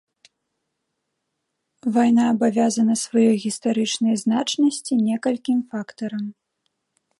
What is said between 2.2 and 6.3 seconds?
абавязана сваёй гістарычнай значнасці некалькім фактарам.